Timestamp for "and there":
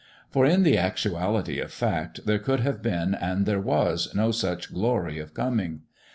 3.13-3.61